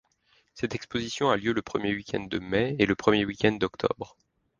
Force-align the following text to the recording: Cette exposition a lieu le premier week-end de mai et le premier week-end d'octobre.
Cette 0.55 0.73
exposition 0.73 1.29
a 1.29 1.37
lieu 1.37 1.53
le 1.53 1.61
premier 1.61 1.93
week-end 1.93 2.23
de 2.23 2.39
mai 2.39 2.75
et 2.79 2.87
le 2.87 2.95
premier 2.95 3.23
week-end 3.23 3.51
d'octobre. 3.51 4.17